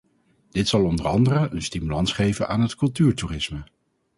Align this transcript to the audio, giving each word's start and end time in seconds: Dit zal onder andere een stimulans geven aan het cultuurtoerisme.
Dit 0.49 0.67
zal 0.67 0.85
onder 0.85 1.07
andere 1.07 1.49
een 1.51 1.61
stimulans 1.61 2.11
geven 2.13 2.47
aan 2.47 2.61
het 2.61 2.75
cultuurtoerisme. 2.75 3.63